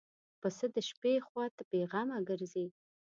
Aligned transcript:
پسه 0.41 0.65
د 0.75 0.77
شپې 0.89 1.13
خوا 1.27 1.45
ته 1.55 1.61
بېغمه 1.69 2.17
ګرځي. 2.29 2.65